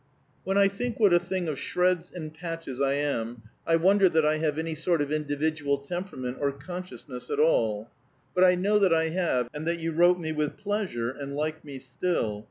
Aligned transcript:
"When 0.43 0.57
I 0.57 0.67
think 0.67 0.99
what 0.99 1.13
a 1.13 1.19
thing 1.19 1.47
of 1.47 1.59
shreds 1.59 2.11
and 2.11 2.33
patches 2.33 2.81
I 2.81 2.93
am, 2.93 3.43
I 3.67 3.75
wonder 3.75 4.09
that 4.09 4.25
I 4.25 4.39
have 4.39 4.57
any 4.57 4.73
sort 4.73 4.99
of 4.99 5.11
individual 5.11 5.77
temperament 5.77 6.37
or 6.41 6.51
consciousness 6.51 7.29
at 7.29 7.37
all. 7.39 7.87
But 8.33 8.43
I 8.45 8.55
know 8.55 8.79
that 8.79 8.95
I 8.95 9.09
have, 9.09 9.47
and 9.53 9.67
that 9.67 9.77
you 9.77 9.91
wrote 9.91 10.17
me 10.19 10.31
with 10.31 10.57
pleasure 10.57 11.11
and 11.11 11.35
like 11.35 11.63
me 11.63 11.77
still. 11.77 12.39